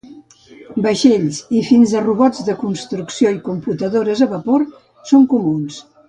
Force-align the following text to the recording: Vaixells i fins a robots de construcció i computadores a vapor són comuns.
Vaixells 0.85 1.41
i 1.59 1.61
fins 1.67 1.91
a 1.99 2.01
robots 2.05 2.43
de 2.49 2.55
construcció 2.63 3.33
i 3.37 3.41
computadores 3.51 4.23
a 4.27 4.33
vapor 4.35 4.65
són 5.11 5.29
comuns. 5.35 5.77